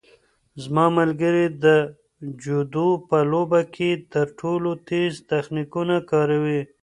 زما 0.63 0.85
ملګری 0.99 1.45
د 1.63 1.65
جودو 2.41 2.89
په 3.09 3.17
لوبه 3.31 3.61
کې 3.75 3.89
تر 4.13 4.25
ټولو 4.39 4.69
تېز 4.89 5.11
تخنیکونه 5.31 5.95
کاروي. 6.11 6.61